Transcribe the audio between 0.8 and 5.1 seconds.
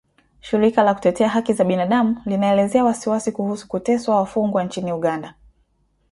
la kutetea haki za binadamu linaelezea wasiwasi kuhusu kuteswa wafungwa nchini